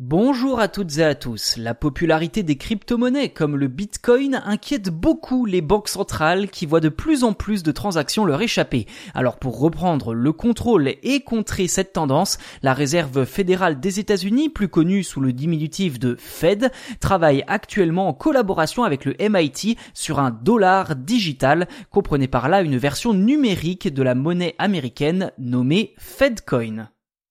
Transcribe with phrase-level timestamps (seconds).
[0.00, 1.56] Bonjour à toutes et à tous.
[1.56, 6.88] La popularité des crypto-monnaies comme le Bitcoin inquiète beaucoup les banques centrales qui voient de
[6.88, 8.86] plus en plus de transactions leur échapper.
[9.12, 14.68] Alors pour reprendre le contrôle et contrer cette tendance, la Réserve fédérale des États-Unis, plus
[14.68, 16.70] connue sous le diminutif de Fed,
[17.00, 22.76] travaille actuellement en collaboration avec le MIT sur un dollar digital, comprenez par là une
[22.76, 26.88] version numérique de la monnaie américaine nommée Fedcoin.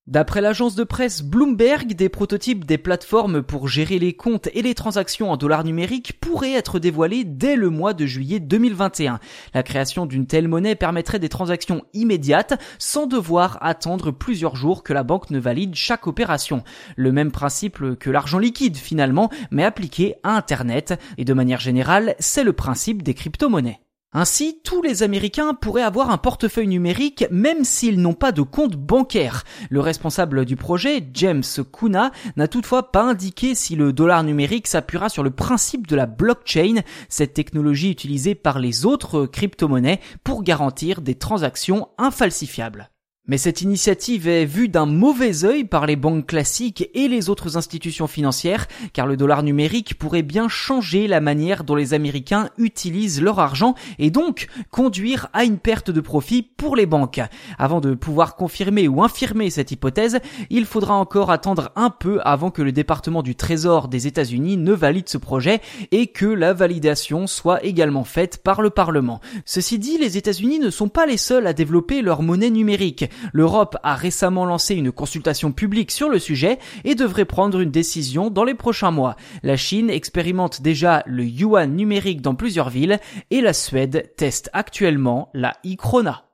[0.08, 4.74] D'après l'agence de presse Bloomberg, des prototypes des plateformes pour gérer les comptes et les
[4.74, 9.20] transactions en dollars numériques pourraient être dévoilés dès le mois de juillet 2021.
[9.52, 14.94] La création d'une telle monnaie permettrait des transactions immédiates sans devoir attendre plusieurs jours que
[14.94, 16.64] la banque ne valide chaque opération.
[16.96, 20.98] Le même principe que l'argent liquide finalement, mais appliqué à Internet.
[21.18, 23.82] Et de manière générale, c'est le principe des crypto-monnaies.
[24.12, 28.74] Ainsi, tous les Américains pourraient avoir un portefeuille numérique même s'ils n'ont pas de compte
[28.74, 29.44] bancaire.
[29.68, 35.10] Le responsable du projet, James Kuna, n'a toutefois pas indiqué si le dollar numérique s'appuiera
[35.10, 41.02] sur le principe de la blockchain, cette technologie utilisée par les autres crypto-monnaies pour garantir
[41.02, 42.90] des transactions infalsifiables.
[43.28, 47.58] Mais cette initiative est vue d'un mauvais œil par les banques classiques et les autres
[47.58, 53.20] institutions financières, car le dollar numérique pourrait bien changer la manière dont les Américains utilisent
[53.20, 57.20] leur argent et donc conduire à une perte de profit pour les banques.
[57.58, 62.50] Avant de pouvoir confirmer ou infirmer cette hypothèse, il faudra encore attendre un peu avant
[62.50, 65.60] que le département du Trésor des États-Unis ne valide ce projet
[65.92, 69.20] et que la validation soit également faite par le Parlement.
[69.44, 73.04] Ceci dit, les États-Unis ne sont pas les seuls à développer leur monnaie numérique.
[73.32, 78.30] L'Europe a récemment lancé une consultation publique sur le sujet et devrait prendre une décision
[78.30, 79.16] dans les prochains mois.
[79.42, 82.98] La Chine expérimente déjà le yuan numérique dans plusieurs villes
[83.30, 86.27] et la Suède teste actuellement la e-krona.